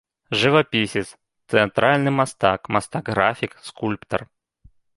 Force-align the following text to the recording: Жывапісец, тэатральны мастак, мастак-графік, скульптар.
Жывапісец, 0.43 1.03
тэатральны 1.53 2.13
мастак, 2.19 2.61
мастак-графік, 2.77 3.51
скульптар. 3.69 4.21